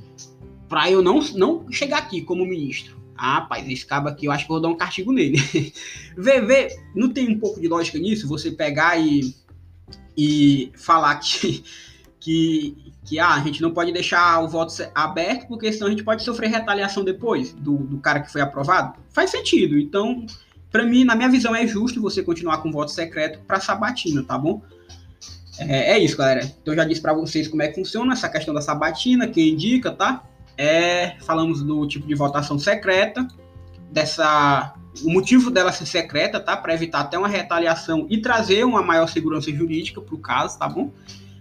para 0.67 0.91
eu 0.91 1.01
não, 1.01 1.21
não 1.35 1.71
chegar 1.71 1.99
aqui 1.99 2.21
como 2.21 2.45
ministro. 2.45 2.97
Ah, 3.17 3.35
rapaz, 3.35 3.67
esse 3.67 3.85
cabo 3.85 4.09
aqui 4.09 4.25
eu 4.25 4.31
acho 4.31 4.45
que 4.45 4.49
vou 4.49 4.61
dar 4.61 4.69
um 4.69 4.77
castigo 4.77 5.11
nele. 5.11 5.37
vê, 6.17 6.41
vê, 6.41 6.75
não 6.95 7.09
tem 7.09 7.29
um 7.29 7.39
pouco 7.39 7.59
de 7.59 7.67
lógica 7.67 7.97
nisso? 7.97 8.27
Você 8.27 8.51
pegar 8.51 8.97
e, 8.97 9.35
e 10.15 10.71
falar 10.75 11.15
que, 11.15 11.63
que, 12.19 12.93
que 13.05 13.19
ah, 13.19 13.33
a 13.33 13.39
gente 13.39 13.61
não 13.61 13.71
pode 13.71 13.91
deixar 13.91 14.43
o 14.43 14.47
voto 14.47 14.73
aberto, 14.93 15.47
porque 15.47 15.71
senão 15.71 15.87
a 15.87 15.89
gente 15.89 16.03
pode 16.03 16.23
sofrer 16.23 16.49
retaliação 16.49 17.03
depois 17.03 17.53
do, 17.53 17.77
do 17.77 17.97
cara 17.99 18.19
que 18.21 18.31
foi 18.31 18.41
aprovado. 18.41 18.99
Faz 19.09 19.31
sentido. 19.31 19.77
Então, 19.79 20.25
para 20.71 20.83
mim, 20.83 21.03
na 21.03 21.15
minha 21.15 21.29
visão, 21.29 21.55
é 21.55 21.65
justo 21.65 22.01
você 22.01 22.21
continuar 22.21 22.59
com 22.59 22.71
voto 22.71 22.91
secreto 22.91 23.39
para 23.47 23.59
sabatina, 23.59 24.23
tá 24.23 24.37
bom? 24.37 24.61
É, 25.59 25.93
é, 25.93 25.99
isso, 25.99 26.15
galera. 26.17 26.51
Então, 26.61 26.75
já 26.75 26.83
disse 26.83 27.01
para 27.01 27.13
vocês 27.13 27.47
como 27.47 27.63
é 27.63 27.67
que 27.67 27.75
funciona 27.75 28.13
essa 28.13 28.29
questão 28.29 28.53
da 28.53 28.61
sabatina, 28.61 29.27
quem 29.27 29.49
indica, 29.49 29.91
tá? 29.91 30.23
É, 30.57 31.15
falamos 31.21 31.61
do 31.61 31.87
tipo 31.87 32.07
de 32.07 32.15
votação 32.15 32.57
secreta, 32.57 33.27
dessa 33.91 34.73
o 35.03 35.11
motivo 35.11 35.51
dela 35.51 35.71
ser 35.71 35.85
secreta, 35.85 36.39
tá? 36.39 36.57
Para 36.57 36.73
evitar 36.73 37.01
até 37.01 37.17
uma 37.17 37.27
retaliação 37.27 38.07
e 38.09 38.19
trazer 38.19 38.63
uma 38.65 38.81
maior 38.81 39.07
segurança 39.07 39.51
jurídica 39.51 40.01
para 40.01 40.15
o 40.15 40.17
caso, 40.17 40.57
tá 40.57 40.67
bom? 40.67 40.91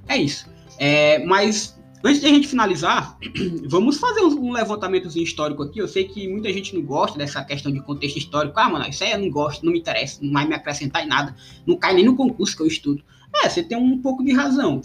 É 0.08 0.16
isso. 0.16 0.46
É, 0.78 1.24
mas 1.24 1.78
antes 2.04 2.20
de 2.20 2.26
a 2.26 2.30
gente 2.30 2.48
finalizar, 2.48 3.18
vamos 3.66 3.98
fazer 3.98 4.20
um, 4.20 4.52
levantamento 4.52 5.08
histórico 5.18 5.62
aqui. 5.62 5.78
Eu 5.78 5.88
sei 5.88 6.04
que 6.04 6.28
muita 6.28 6.52
gente 6.52 6.74
não 6.74 6.82
gosta 6.82 7.18
dessa 7.18 7.42
questão 7.44 7.72
de 7.72 7.80
contexto 7.80 8.18
histórico. 8.18 8.58
Ah, 8.58 8.68
mano, 8.68 8.88
isso 8.88 9.02
aí 9.02 9.12
eu 9.12 9.18
não 9.18 9.30
gosto, 9.30 9.64
não 9.64 9.72
me 9.72 9.78
interessa, 9.78 10.18
não 10.22 10.32
vai 10.32 10.46
me 10.46 10.54
acrescentar 10.54 11.04
em 11.04 11.08
nada. 11.08 11.34
Não 11.66 11.76
cai 11.76 11.94
nem 11.94 12.04
no 12.04 12.16
concurso 12.16 12.56
que 12.56 12.62
eu 12.62 12.66
estudo. 12.66 13.02
É, 13.34 13.48
você 13.48 13.62
tem 13.62 13.76
um 13.76 14.00
pouco 14.00 14.24
de 14.24 14.32
razão. 14.32 14.80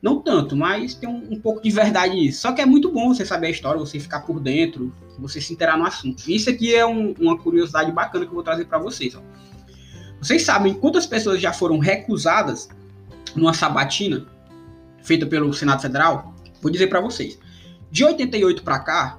Não 0.00 0.20
tanto, 0.20 0.56
mas 0.56 0.94
tem 0.94 1.08
um, 1.08 1.32
um, 1.32 1.40
pouco 1.40 1.60
de 1.60 1.70
verdade 1.70 2.14
nisso. 2.14 2.42
Só 2.42 2.52
que 2.52 2.60
é 2.60 2.66
muito 2.66 2.92
bom 2.92 3.12
você 3.12 3.24
saber 3.24 3.48
a 3.48 3.50
história, 3.50 3.80
você 3.80 3.98
ficar 3.98 4.20
por 4.20 4.38
dentro, 4.38 4.92
você 5.18 5.40
se 5.40 5.52
interar 5.52 5.76
no 5.76 5.84
assunto. 5.84 6.22
Isso 6.30 6.48
aqui 6.48 6.74
é 6.74 6.86
um, 6.86 7.14
uma 7.18 7.36
curiosidade 7.36 7.90
bacana 7.90 8.24
que 8.24 8.30
eu 8.30 8.34
vou 8.34 8.44
trazer 8.44 8.66
para 8.66 8.78
vocês. 8.78 9.16
Ó. 9.16 9.20
Vocês 10.20 10.42
sabem 10.42 10.74
quantas 10.74 11.06
pessoas 11.06 11.40
já 11.40 11.52
foram 11.52 11.78
recusadas 11.78 12.68
numa 13.34 13.52
sabatina 13.52 14.26
feita 15.02 15.26
pelo 15.26 15.52
Senado 15.52 15.82
Federal? 15.82 16.34
Vou 16.62 16.70
dizer 16.70 16.86
para 16.86 17.00
vocês. 17.00 17.38
De 17.90 18.04
88 18.04 18.62
para 18.62 18.78
cá, 18.78 19.18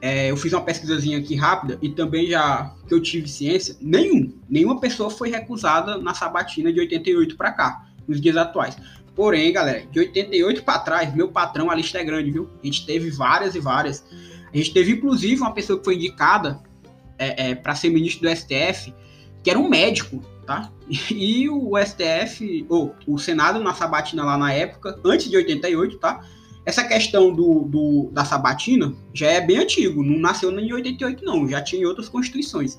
é, 0.00 0.30
eu 0.30 0.36
fiz 0.36 0.52
uma 0.52 0.62
pesquisazinha 0.62 1.18
aqui 1.18 1.34
rápida 1.34 1.78
e 1.80 1.88
também 1.88 2.28
já 2.28 2.74
que 2.86 2.94
eu 2.94 3.00
tive 3.00 3.28
ciência, 3.28 3.76
nenhum, 3.80 4.32
nenhuma 4.48 4.80
pessoa 4.80 5.10
foi 5.10 5.30
recusada 5.30 5.98
na 5.98 6.14
sabatina 6.14 6.72
de 6.72 6.80
88 6.80 7.36
para 7.36 7.52
cá, 7.52 7.86
nos 8.06 8.20
dias 8.20 8.36
atuais. 8.36 8.76
Porém, 9.16 9.50
galera, 9.50 9.86
de 9.90 9.98
88 9.98 10.62
para 10.62 10.78
trás, 10.80 11.14
meu 11.14 11.28
patrão, 11.28 11.70
a 11.70 11.74
lista 11.74 11.98
é 11.98 12.04
grande, 12.04 12.30
viu? 12.30 12.50
A 12.62 12.66
gente 12.66 12.84
teve 12.84 13.10
várias 13.10 13.54
e 13.54 13.60
várias. 13.60 14.04
A 14.52 14.56
gente 14.56 14.74
teve, 14.74 14.92
inclusive, 14.92 15.40
uma 15.40 15.54
pessoa 15.54 15.78
que 15.78 15.84
foi 15.86 15.94
indicada 15.94 16.60
é, 17.18 17.50
é, 17.50 17.54
para 17.54 17.74
ser 17.74 17.88
ministro 17.88 18.28
do 18.28 18.36
STF, 18.36 18.92
que 19.42 19.48
era 19.48 19.58
um 19.58 19.70
médico, 19.70 20.22
tá? 20.46 20.70
E 21.10 21.48
o 21.48 21.72
STF, 21.78 22.66
ou 22.68 22.94
o 23.06 23.18
Senado 23.18 23.58
na 23.58 23.72
sabatina 23.72 24.22
lá 24.22 24.36
na 24.36 24.52
época, 24.52 25.00
antes 25.02 25.30
de 25.30 25.36
88, 25.36 25.96
tá? 25.96 26.22
Essa 26.66 26.84
questão 26.84 27.32
do, 27.32 27.62
do, 27.62 28.10
da 28.12 28.24
sabatina 28.24 28.94
já 29.14 29.28
é 29.28 29.40
bem 29.40 29.58
antigo, 29.58 30.02
não 30.02 30.18
nasceu 30.18 30.50
nem 30.50 30.68
em 30.68 30.72
88, 30.74 31.24
não, 31.24 31.48
já 31.48 31.62
tinha 31.62 31.82
em 31.82 31.86
outras 31.86 32.08
constituições. 32.08 32.78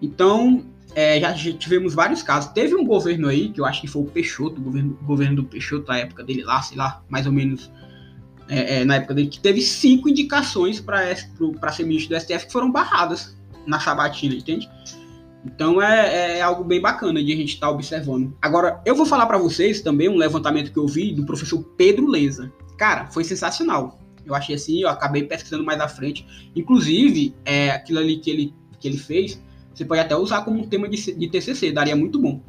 Então, 0.00 0.66
é, 0.94 1.20
já 1.20 1.32
tivemos 1.34 1.94
vários 1.94 2.22
casos. 2.22 2.52
Teve 2.52 2.74
um 2.74 2.84
governo 2.84 3.28
aí, 3.28 3.50
que 3.50 3.60
eu 3.60 3.64
acho 3.64 3.80
que 3.80 3.86
foi 3.86 4.02
o 4.02 4.06
Peixoto, 4.06 4.60
o 4.60 4.64
governo, 4.64 4.98
governo 5.02 5.36
do 5.36 5.44
Peixoto, 5.44 5.88
na 5.88 5.98
época 5.98 6.22
dele 6.22 6.42
lá, 6.42 6.60
sei 6.62 6.76
lá, 6.76 7.02
mais 7.08 7.26
ou 7.26 7.32
menos 7.32 7.70
é, 8.48 8.80
é, 8.80 8.84
na 8.84 8.96
época 8.96 9.14
dele, 9.14 9.28
que 9.28 9.40
teve 9.40 9.62
cinco 9.62 10.08
indicações 10.08 10.80
para 10.80 11.14
ser 11.72 11.84
ministro 11.84 12.14
do 12.14 12.20
STF 12.20 12.46
que 12.46 12.52
foram 12.52 12.70
barradas 12.70 13.36
na 13.66 13.80
sabatina, 13.80 14.34
entende? 14.34 14.68
Então 15.44 15.80
é, 15.82 16.38
é 16.38 16.42
algo 16.42 16.62
bem 16.62 16.80
bacana 16.80 17.22
de 17.22 17.32
a 17.32 17.36
gente 17.36 17.54
estar 17.54 17.68
tá 17.68 17.72
observando. 17.72 18.36
Agora, 18.40 18.80
eu 18.84 18.94
vou 18.94 19.06
falar 19.06 19.26
para 19.26 19.38
vocês 19.38 19.80
também 19.80 20.08
um 20.08 20.16
levantamento 20.16 20.72
que 20.72 20.78
eu 20.78 20.86
vi 20.86 21.12
do 21.12 21.24
professor 21.24 21.62
Pedro 21.76 22.06
Leza. 22.06 22.52
Cara, 22.76 23.06
foi 23.06 23.24
sensacional. 23.24 23.98
Eu 24.24 24.34
achei 24.34 24.54
assim, 24.54 24.82
eu 24.82 24.88
acabei 24.88 25.24
pesquisando 25.24 25.64
mais 25.64 25.80
à 25.80 25.88
frente. 25.88 26.26
Inclusive, 26.54 27.34
é, 27.44 27.70
aquilo 27.70 27.98
ali 27.98 28.18
que 28.18 28.30
ele, 28.30 28.54
que 28.78 28.86
ele 28.86 28.98
fez 28.98 29.42
você 29.74 29.84
pode 29.84 30.00
até 30.00 30.16
usar 30.16 30.42
como 30.42 30.60
um 30.60 30.66
tema 30.66 30.88
de, 30.88 31.12
de 31.12 31.28
TCC, 31.28 31.72
daria 31.72 31.96
muito 31.96 32.18
bom. 32.18 32.40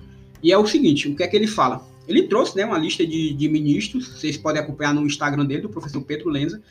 E 0.41 0.51
é 0.51 0.57
o 0.57 0.67
seguinte, 0.67 1.07
o 1.07 1.15
que 1.15 1.23
é 1.23 1.27
que 1.27 1.35
ele 1.35 1.47
fala? 1.47 1.85
Ele 2.07 2.23
trouxe 2.23 2.55
né, 2.57 2.65
uma 2.65 2.77
lista 2.77 3.05
de, 3.05 3.33
de 3.33 3.47
ministros, 3.47 4.07
vocês 4.07 4.35
podem 4.35 4.61
acompanhar 4.61 4.93
no 4.93 5.05
Instagram 5.05 5.45
dele, 5.45 5.61
do 5.61 5.69
professor 5.69 6.01
Pedro 6.01 6.29
Lenza, 6.29 6.61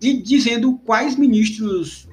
e 0.00 0.14
dizendo 0.14 0.78
quais 0.84 1.16
ministros 1.16 2.08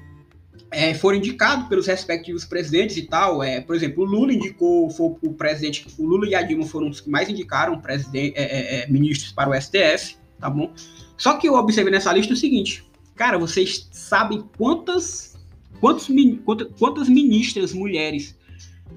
é, 0.70 0.94
foram 0.94 1.18
indicados 1.18 1.68
pelos 1.68 1.88
respectivos 1.88 2.46
presidentes 2.46 2.98
e 2.98 3.04
tal. 3.04 3.44
É, 3.44 3.62
por 3.62 3.76
exemplo, 3.76 4.04
o 4.04 4.06
Lula 4.06 4.34
indicou, 4.34 4.90
foi 4.90 5.16
o 5.22 5.34
presidente, 5.34 5.86
o 5.98 6.06
Lula 6.06 6.28
e 6.28 6.36
a 6.36 6.42
Dilma 6.42 6.66
foram 6.66 6.90
os 6.90 7.02
que 7.02 7.10
mais 7.10 7.30
indicaram 7.30 7.82
é, 7.88 7.96
é, 8.14 8.84
é 8.84 8.88
ministros 8.88 9.32
para 9.32 9.50
o 9.50 9.62
STF, 9.62 10.18
tá 10.40 10.50
bom? 10.50 10.74
Só 11.18 11.38
que 11.38 11.48
eu 11.48 11.54
observei 11.54 11.92
nessa 11.92 12.12
lista 12.12 12.34
o 12.34 12.38
seguinte, 12.38 12.84
cara, 13.16 13.38
vocês 13.38 13.88
sabem 13.92 14.44
quantas 14.58 15.38
Quantos, 15.82 16.08
quantas 16.78 17.10
ministras 17.10 17.74
mulheres 17.74 18.38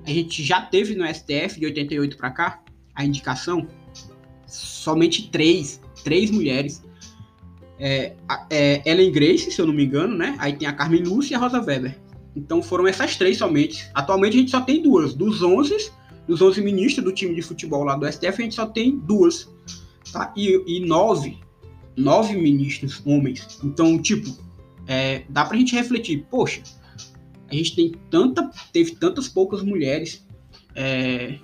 a 0.06 0.10
gente 0.10 0.44
já 0.44 0.60
teve 0.60 0.94
no 0.94 1.06
STF 1.06 1.58
de 1.58 1.64
88 1.64 2.16
para 2.18 2.30
cá? 2.30 2.62
A 2.94 3.04
indicação? 3.06 3.66
Somente 4.46 5.30
três. 5.30 5.80
Três 6.04 6.30
mulheres. 6.30 6.84
É, 7.80 8.12
é, 8.50 8.82
Ellen 8.84 9.10
Grace, 9.10 9.50
se 9.50 9.58
eu 9.60 9.66
não 9.66 9.72
me 9.72 9.84
engano, 9.84 10.14
né? 10.14 10.36
Aí 10.38 10.52
tem 10.52 10.68
a 10.68 10.72
Carmen 10.74 11.02
Lúcia 11.02 11.34
e 11.34 11.36
a 11.36 11.38
Rosa 11.38 11.60
Weber. 11.60 11.98
Então 12.36 12.62
foram 12.62 12.86
essas 12.86 13.16
três 13.16 13.38
somente. 13.38 13.88
Atualmente 13.94 14.36
a 14.36 14.40
gente 14.40 14.50
só 14.50 14.60
tem 14.60 14.82
duas. 14.82 15.14
Dos 15.14 15.42
11, 15.42 15.90
dos 16.28 16.42
11 16.42 16.60
ministros 16.60 17.02
do 17.02 17.12
time 17.12 17.34
de 17.34 17.40
futebol 17.40 17.82
lá 17.82 17.96
do 17.96 18.06
STF, 18.06 18.42
a 18.42 18.44
gente 18.44 18.54
só 18.54 18.66
tem 18.66 18.98
duas. 18.98 19.48
Tá? 20.12 20.32
E, 20.36 20.62
e 20.66 20.86
nove, 20.86 21.38
nove 21.96 22.36
ministros 22.36 23.00
homens. 23.06 23.58
Então, 23.64 23.98
tipo, 23.98 24.43
é, 24.86 25.22
dá 25.28 25.44
pra 25.44 25.56
gente 25.56 25.74
refletir, 25.74 26.26
poxa, 26.30 26.62
a 27.50 27.54
gente 27.54 27.76
tem 27.76 27.92
tanta, 28.10 28.50
teve 28.72 28.96
tantas 28.96 29.28
poucas 29.28 29.62
mulheres 29.62 30.26
é, 30.74 31.38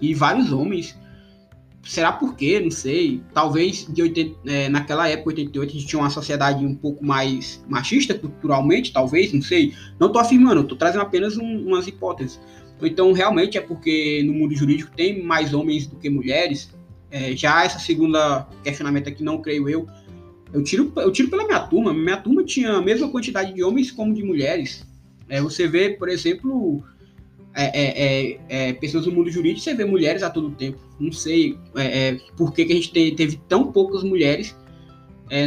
e 0.00 0.14
vários 0.14 0.52
homens. 0.52 0.98
Será 1.82 2.12
por 2.12 2.36
quê? 2.36 2.60
Não 2.60 2.70
sei. 2.70 3.22
Talvez 3.34 3.86
de 3.88 4.02
80, 4.02 4.36
é, 4.46 4.68
naquela 4.68 5.08
época, 5.08 5.30
88, 5.30 5.70
a 5.70 5.72
gente 5.72 5.86
tinha 5.86 6.00
uma 6.00 6.10
sociedade 6.10 6.64
um 6.64 6.74
pouco 6.74 7.04
mais 7.04 7.64
machista 7.68 8.14
culturalmente, 8.14 8.92
talvez, 8.92 9.32
não 9.32 9.42
sei. 9.42 9.74
Não 9.98 10.06
estou 10.06 10.20
afirmando, 10.20 10.60
estou 10.60 10.76
trazendo 10.76 11.02
apenas 11.02 11.36
um, 11.36 11.66
umas 11.66 11.86
hipóteses. 11.86 12.40
Então, 12.82 13.12
realmente 13.12 13.58
é 13.58 13.60
porque 13.60 14.22
no 14.24 14.32
mundo 14.32 14.54
jurídico 14.54 14.90
tem 14.96 15.22
mais 15.22 15.52
homens 15.52 15.86
do 15.86 15.96
que 15.96 16.08
mulheres. 16.08 16.70
É, 17.10 17.34
já 17.34 17.64
essa 17.64 17.78
segunda 17.78 18.46
questionamento 18.62 19.08
aqui, 19.08 19.22
não 19.22 19.42
creio 19.42 19.68
eu, 19.68 19.86
eu 20.52 20.62
tiro, 20.64 20.92
eu 20.96 21.12
tiro 21.12 21.28
pela 21.28 21.46
minha 21.46 21.60
turma. 21.60 21.92
Minha 21.92 22.16
turma 22.16 22.44
tinha 22.44 22.72
a 22.72 22.82
mesma 22.82 23.08
quantidade 23.08 23.52
de 23.52 23.62
homens 23.62 23.90
como 23.90 24.14
de 24.14 24.22
mulheres. 24.22 24.84
É, 25.28 25.40
você 25.40 25.68
vê, 25.68 25.90
por 25.90 26.08
exemplo, 26.08 26.82
é, 27.54 27.64
é, 27.64 28.36
é, 28.48 28.68
é 28.68 28.72
pessoas 28.72 29.06
no 29.06 29.12
mundo 29.12 29.30
jurídico, 29.30 29.60
você 29.60 29.74
vê 29.74 29.84
mulheres 29.84 30.22
a 30.22 30.30
todo 30.30 30.50
tempo. 30.50 30.78
Não 30.98 31.12
sei 31.12 31.56
é, 31.76 32.18
por 32.36 32.52
que, 32.52 32.64
que 32.64 32.72
a 32.72 32.76
gente 32.76 32.92
te, 32.92 33.12
teve 33.12 33.40
tão 33.48 33.70
poucas 33.70 34.02
mulheres 34.02 34.56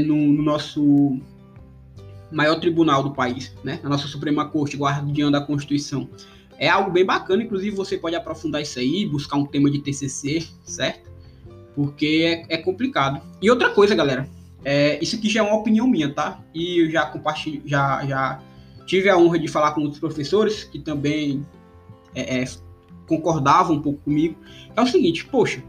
no, 0.06 0.16
no, 0.16 0.42
nosso 0.42 1.20
maior 2.32 2.58
tribunal 2.58 3.04
do 3.04 3.12
país, 3.12 3.54
né? 3.66 3.82
Na 3.84 3.90
nossa 3.90 4.08
Suprema 4.08 4.48
Corte, 4.48 4.78
guardiã 4.78 5.30
da 5.30 5.42
Constituição. 5.42 6.10
É 6.58 6.70
algo 6.70 6.90
bem 6.90 7.04
bacana, 7.04 7.44
inclusive 7.44 7.76
você 7.76 7.98
pode 7.98 8.16
aprofundar 8.16 8.62
isso 8.62 8.80
aí, 8.80 9.06
buscar 9.06 9.36
um 9.36 9.46
tema 9.46 9.70
de 9.70 9.80
TCC, 9.80 10.48
certo? 10.64 11.12
Porque 11.76 12.46
é, 12.48 12.58
complicado. 12.58 13.22
E 13.42 13.50
outra 13.50 13.72
coisa, 13.72 13.94
galera, 13.94 14.30
é, 14.66 14.98
isso 15.02 15.16
aqui 15.16 15.30
já 15.30 15.42
é 15.42 15.44
uma 15.44 15.58
opinião 15.58 15.88
minha, 15.88 16.12
tá? 16.14 16.40
E 16.54 16.80
eu 16.80 16.90
já 16.90 17.06
compartilho, 17.06 17.62
já, 17.66 18.06
já 18.06 18.40
tive 18.86 19.10
a 19.10 19.18
honra 19.18 19.40
de 19.40 19.48
falar 19.48 19.72
com 19.72 19.82
outros 19.82 20.00
professores 20.00 20.64
que 20.64 20.80
também 20.80 21.46
é, 22.16 22.42
é, 22.42 22.46
concordavam 23.08 23.78
um 23.78 23.82
pouco 23.82 24.00
comigo. 24.00 24.36
É 24.76 24.82
o 24.82 24.88
seguinte, 24.88 25.26
poxa, 25.26 25.64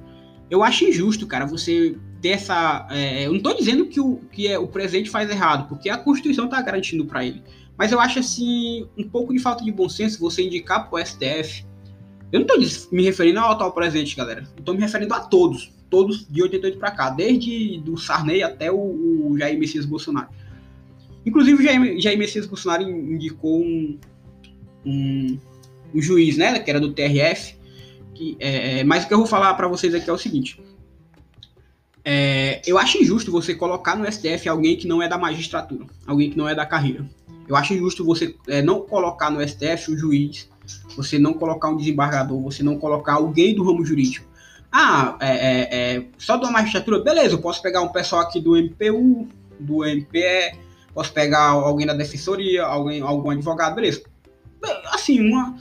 eu 0.51 0.63
acho 0.63 0.85
injusto, 0.85 1.27
cara, 1.27 1.45
você 1.45 1.97
ter 2.21 2.31
essa. 2.31 2.87
É, 2.91 3.27
eu 3.27 3.31
não 3.31 3.39
estou 3.39 3.55
dizendo 3.55 3.87
que 3.87 4.01
o 4.01 4.17
que 4.31 4.47
é, 4.47 4.59
o 4.59 4.69
presidente 4.69 5.11
faz 5.11 5.29
errado, 5.29 5.69
porque 5.69 5.91
a 5.91 5.99
Constituição 5.99 6.45
está 6.45 6.61
garantindo 6.63 7.05
para 7.05 7.25
ele. 7.25 7.43
Mas 7.77 7.91
eu 7.91 7.99
acho 7.99 8.21
assim 8.21 8.87
um 8.97 9.09
pouco 9.09 9.33
de 9.33 9.41
falta 9.41 9.65
de 9.65 9.73
bom 9.73 9.89
senso 9.89 10.21
você 10.21 10.45
indicar 10.45 10.89
para 10.89 11.01
o 11.01 11.05
STF. 11.05 11.67
Eu 12.31 12.41
não 12.41 12.47
estou 12.47 12.89
me 12.93 13.03
referindo 13.03 13.41
ao 13.41 13.53
atual 13.53 13.73
presidente, 13.73 14.17
galera. 14.17 14.45
Estou 14.57 14.75
me 14.75 14.81
referindo 14.81 15.13
a 15.13 15.21
todos 15.21 15.74
todos 15.95 16.27
de 16.29 16.43
88 16.43 16.77
para 16.77 16.91
cá, 16.91 17.09
desde 17.09 17.79
do 17.79 17.97
Sarney 17.97 18.43
até 18.43 18.69
o, 18.69 19.31
o 19.31 19.39
Jair 19.39 19.57
Messias 19.57 19.87
Bolsonaro. 19.87 20.27
Inclusive, 21.25 21.63
o 21.63 21.63
Jair, 21.63 22.01
Jair 22.01 22.19
Messias 22.19 22.47
Bolsonaro 22.47 22.83
indicou 22.83 23.63
um, 23.63 23.97
um, 24.85 25.39
um, 25.95 26.03
juiz, 26.03 26.37
né, 26.37 26.59
que 26.59 26.69
era 26.69 26.81
do 26.81 26.93
TRF, 26.93 27.55
que, 28.13 28.37
é, 28.41 28.81
é, 28.81 28.85
mas 28.85 29.05
o 29.05 29.07
que 29.07 29.15
eu 29.15 29.19
vou 29.19 29.27
falar 29.27 29.55
para 29.55 29.69
vocês 29.69 29.95
aqui 29.95 30.11
é 30.11 30.13
o 30.13 30.19
seguinte. 30.19 30.61
É, 32.05 32.61
eu 32.67 32.77
acho 32.77 32.99
injusto 32.99 33.31
você 33.31 33.55
colocar 33.55 33.95
no 33.95 34.11
STF 34.11 34.49
alguém 34.49 34.77
que 34.77 34.89
não 34.89 35.01
é 35.01 35.09
da 35.09 35.17
magistratura, 35.17 35.87
alguém 36.05 36.29
que 36.29 36.37
não 36.37 36.49
é 36.49 36.57
da 36.57 36.67
carreira. 36.67 37.09
Eu 37.47 37.55
acho 37.55 37.73
injusto 37.73 38.05
você 38.05 38.35
é, 38.49 38.61
não 38.61 38.81
colocar 38.81 39.31
no 39.31 39.41
STF 39.47 39.93
um 39.93 39.97
juiz, 39.97 40.51
você 40.97 41.21
não 41.21 41.35
colocar 41.35 41.69
um 41.69 41.77
desembargador, 41.77 42.43
você 42.43 42.65
não 42.65 42.81
colocar 42.81 43.13
alguém 43.13 43.55
do 43.55 43.63
ramo 43.63 43.85
jurídico 43.85 44.34
Ah, 44.76 45.16
é, 45.21 45.28
é, 45.31 45.69
é, 45.71 46.04
só 46.19 46.37
de 46.37 46.43
uma 46.43 46.50
magistratura, 46.50 46.99
beleza, 46.99 47.35
eu 47.35 47.40
posso 47.40 47.62
pegar 47.62 47.81
um 47.81 47.90
pessoal 47.90 48.23
aqui 48.23 48.40
do 48.40 48.57
MPU, 48.57 49.28
do 49.61 49.85
MPE, 49.85 50.59
posso 50.93 51.12
pegar 51.12 51.50
alguém 51.50 51.87
da 51.87 51.95
defensoria, 51.95 52.64
alguém, 52.64 53.00
algum 53.00 53.31
advogado, 53.31 53.76
beleza. 53.76 54.02
Assim, 54.87 55.21
uma. 55.21 55.57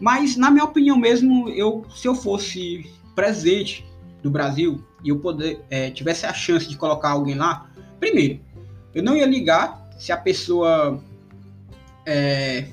Mas, 0.00 0.36
na 0.36 0.50
minha 0.50 0.64
opinião 0.64 0.96
mesmo, 0.96 1.48
eu, 1.50 1.86
se 1.94 2.08
eu 2.08 2.16
fosse 2.16 2.90
presidente 3.14 3.86
do 4.24 4.30
Brasil 4.30 4.84
e 5.04 5.10
eu 5.10 5.20
poder, 5.20 5.60
é, 5.70 5.92
tivesse 5.92 6.26
a 6.26 6.34
chance 6.34 6.68
de 6.68 6.76
colocar 6.76 7.10
alguém 7.10 7.36
lá, 7.36 7.70
primeiro, 8.00 8.40
eu 8.92 9.04
não 9.04 9.16
ia 9.16 9.26
ligar 9.26 9.88
se 9.96 10.10
a 10.10 10.16
pessoa 10.16 11.00
é, 12.04 12.64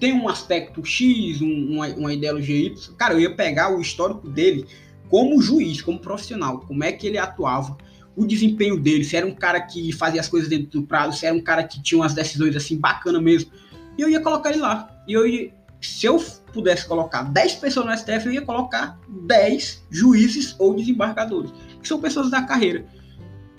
tem 0.00 0.14
um 0.14 0.28
aspecto 0.28 0.84
X, 0.84 1.42
um, 1.42 1.74
uma, 1.74 1.86
uma 1.88 2.12
ideologia 2.12 2.56
Y, 2.56 2.94
cara, 2.96 3.14
eu 3.14 3.20
ia 3.20 3.36
pegar 3.36 3.76
o 3.76 3.80
histórico 3.80 4.28
dele 4.28 4.66
como 5.08 5.40
juiz, 5.42 5.82
como 5.82 5.98
profissional, 5.98 6.60
como 6.60 6.82
é 6.82 6.90
que 6.90 7.06
ele 7.06 7.18
atuava, 7.18 7.76
o 8.16 8.26
desempenho 8.26 8.78
dele, 8.78 9.04
se 9.04 9.16
era 9.16 9.26
um 9.26 9.34
cara 9.34 9.60
que 9.60 9.92
fazia 9.92 10.20
as 10.20 10.28
coisas 10.28 10.48
dentro 10.48 10.80
do 10.80 10.86
prazo, 10.86 11.18
se 11.18 11.26
era 11.26 11.34
um 11.34 11.40
cara 11.40 11.62
que 11.64 11.82
tinha 11.82 12.00
umas 12.00 12.14
decisões 12.14 12.56
assim 12.56 12.78
bacana 12.78 13.20
mesmo, 13.20 13.52
e 13.98 14.02
eu 14.02 14.08
ia 14.08 14.20
colocar 14.20 14.50
ele 14.50 14.60
lá. 14.60 14.90
E 15.06 15.12
eu 15.12 15.26
ia, 15.26 15.52
se 15.80 16.06
eu 16.06 16.18
pudesse 16.52 16.86
colocar 16.86 17.22
10 17.24 17.54
pessoas 17.56 17.86
no 17.86 17.96
STF, 17.96 18.26
eu 18.26 18.32
ia 18.32 18.42
colocar 18.42 18.98
10 19.08 19.86
juízes 19.90 20.54
ou 20.58 20.74
desembargadores, 20.74 21.52
que 21.80 21.86
são 21.86 22.00
pessoas 22.00 22.30
da 22.30 22.42
carreira. 22.42 22.86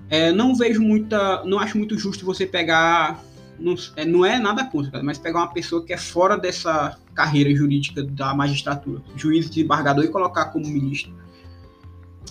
É, 0.09 0.31
não 0.31 0.55
vejo 0.55 0.81
muita, 0.81 1.43
não 1.45 1.59
acho 1.59 1.77
muito 1.77 1.97
justo 1.97 2.25
você 2.25 2.45
pegar 2.45 3.23
não 3.61 3.75
é, 3.95 4.05
não 4.05 4.25
é 4.25 4.39
nada 4.39 4.65
contra, 4.65 5.01
mas 5.03 5.17
pegar 5.17 5.39
uma 5.39 5.53
pessoa 5.53 5.85
que 5.85 5.93
é 5.93 5.97
fora 5.97 6.37
dessa 6.37 6.97
carreira 7.13 7.53
jurídica 7.53 8.03
da 8.03 8.33
magistratura, 8.33 9.01
juiz 9.15 9.49
de 9.49 9.61
embargador, 9.61 10.03
e 10.03 10.07
colocar 10.07 10.45
como 10.45 10.67
ministro. 10.67 11.13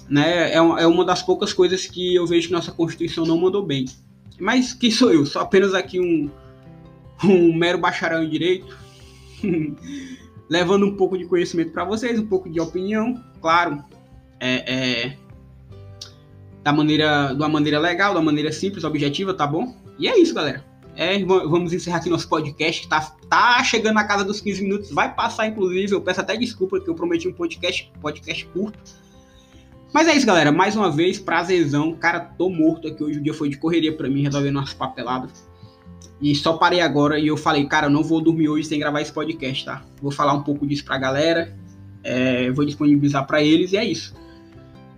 Né, 0.09 0.53
é, 0.53 0.61
uma, 0.61 0.81
é 0.81 0.87
uma 0.87 1.05
das 1.05 1.23
poucas 1.23 1.53
coisas 1.53 1.87
que 1.87 2.15
eu 2.17 2.27
vejo 2.27 2.49
que 2.49 2.53
nossa 2.53 2.73
Constituição 2.73 3.25
não 3.25 3.39
mandou 3.39 3.65
bem. 3.65 3.85
Mas 4.41 4.73
quem 4.73 4.91
sou 4.91 5.13
eu? 5.13 5.25
Sou 5.25 5.41
apenas 5.41 5.73
aqui 5.73 6.01
um, 6.01 6.29
um 7.23 7.55
mero 7.57 7.79
bacharel 7.79 8.25
em 8.25 8.29
direito, 8.29 8.77
levando 10.49 10.87
um 10.87 10.97
pouco 10.97 11.17
de 11.17 11.27
conhecimento 11.27 11.71
para 11.71 11.85
vocês, 11.85 12.19
um 12.19 12.27
pouco 12.27 12.51
de 12.51 12.61
opinião, 12.61 13.23
claro, 13.41 13.85
é, 14.41 14.75
é, 14.75 15.17
da 16.65 16.73
maneira, 16.73 17.29
de 17.29 17.41
uma 17.41 17.49
maneira 17.49 17.79
legal, 17.79 18.15
da 18.15 18.21
maneira 18.21 18.51
simples, 18.51 18.83
objetiva, 18.83 19.33
tá 19.33 19.47
bom? 19.47 19.77
E 19.99 20.09
é 20.09 20.19
isso, 20.19 20.35
galera. 20.35 20.70
É, 20.97 21.23
vamos 21.25 21.73
encerrar 21.73 21.99
aqui 21.99 22.11
nosso 22.11 22.29
podcast. 22.29 22.89
Tá, 22.89 23.01
tá 23.29 23.63
chegando 23.65 23.95
na 23.95 24.05
casa 24.05 24.25
dos 24.25 24.41
15 24.41 24.63
minutos. 24.63 24.91
Vai 24.91 25.15
passar, 25.15 25.47
inclusive. 25.47 25.93
Eu 25.93 26.01
peço 26.01 26.21
até 26.21 26.37
desculpa 26.37 26.81
que 26.81 26.89
eu 26.89 26.95
prometi 26.95 27.29
um 27.29 27.33
podcast, 27.33 27.91
podcast 28.01 28.45
curto. 28.47 28.79
Mas 29.93 30.07
é 30.07 30.15
isso, 30.15 30.27
galera. 30.27 30.53
Mais 30.53 30.77
uma 30.77 30.91
vez, 30.91 31.19
prazerzão. 31.19 31.95
Cara, 31.95 32.21
tô 32.21 32.49
morto 32.49 32.89
aqui. 32.89 33.03
Hoje 33.03 33.19
o 33.19 33.23
dia 33.23 33.35
foi 33.35 33.49
de 33.49 33.57
correria 33.57 33.97
para 33.97 34.09
mim, 34.09 34.23
resolvendo 34.23 34.57
umas 34.57 34.75
papeladas. 34.75 35.49
E 36.21 36.35
só 36.35 36.55
parei 36.55 36.81
agora 36.81 37.19
e 37.19 37.27
eu 37.27 37.37
falei, 37.37 37.65
cara, 37.67 37.89
não 37.89 38.03
vou 38.03 38.21
dormir 38.21 38.49
hoje 38.49 38.69
sem 38.69 38.79
gravar 38.79 39.01
esse 39.01 39.13
podcast, 39.13 39.65
tá? 39.65 39.83
Vou 40.03 40.13
falar 40.13 40.35
um 40.35 40.43
pouco 40.43 40.67
disso 40.67 40.85
pra 40.85 40.99
galera. 40.99 41.57
É, 42.05 42.51
vou 42.51 42.65
disponibilizar 42.65 43.27
para 43.27 43.43
eles 43.43 43.73
e 43.73 43.77
é 43.77 43.85
isso. 43.85 44.15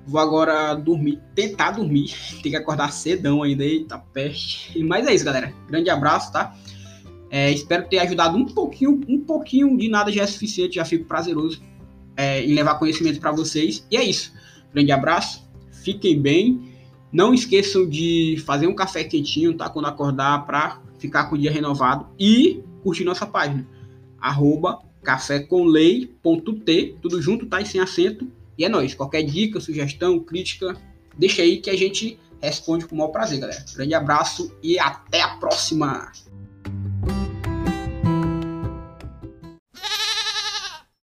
Vou 0.07 0.21
agora 0.21 0.75
dormir, 0.75 1.21
tentar 1.35 1.73
dormir. 1.73 2.13
Tem 2.43 2.53
que 2.53 2.57
acordar 2.57 2.93
cedão 2.93 3.43
ainda, 3.43 3.65
eita 3.65 3.99
peste. 3.99 4.83
Mas 4.83 5.07
é 5.07 5.15
isso, 5.15 5.25
galera. 5.25 5.53
Grande 5.69 5.91
abraço, 5.91 6.33
tá? 6.33 6.57
É, 7.31 7.51
espero 7.51 7.89
ter 7.89 7.99
ajudado 7.99 8.37
um 8.37 8.45
pouquinho, 8.45 9.01
um 9.09 9.21
pouquinho 9.21 9.75
de 9.79 9.89
nada 9.89 10.13
já 10.13 10.23
é 10.23 10.27
suficiente, 10.27 10.75
já 10.75 10.85
fico 10.85 11.07
prazeroso 11.07 11.63
é, 12.17 12.45
em 12.45 12.55
levar 12.55 12.75
conhecimento 12.75 13.21
para 13.21 13.33
vocês. 13.33 13.87
E 13.91 13.97
é 13.97 14.05
isso. 14.05 14.33
Grande 14.73 14.93
abraço, 14.93 15.49
fiquem 15.83 16.21
bem. 16.21 16.73
Não 17.11 17.33
esqueçam 17.33 17.89
de 17.89 18.43
fazer 18.47 18.67
um 18.67 18.75
café 18.75 19.05
quentinho, 19.05 19.55
tá? 19.55 19.69
Quando 19.69 19.87
acordar, 19.87 20.47
para 20.47 20.81
ficar 20.99 21.25
com 21.25 21.35
o 21.35 21.39
dia 21.39 21.51
renovado. 21.51 22.07
E 22.19 22.63
curtir 22.83 23.05
nossa 23.05 23.27
página, 23.27 23.67
arroba 24.19 24.81
cafécomlei.t, 25.03 26.97
tudo 27.03 27.21
junto, 27.21 27.47
tá? 27.47 27.61
E 27.61 27.67
sem 27.67 27.81
acento. 27.81 28.27
É 28.65 28.69
nóis. 28.69 28.95
Qualquer 28.95 29.23
dica, 29.23 29.61
sugestão, 29.61 30.21
crítica, 30.21 30.77
deixa 31.17 31.43
aí 31.43 31.59
que 31.59 31.71
a 31.71 31.77
gente 31.77 32.19
responde 32.41 32.87
com 32.87 32.95
o 32.95 32.99
maior 32.99 33.11
prazer, 33.11 33.39
galera. 33.39 33.65
Grande 33.75 33.95
abraço 33.95 34.57
e 34.63 34.79
até 34.79 35.21
a 35.21 35.37
próxima! 35.37 36.11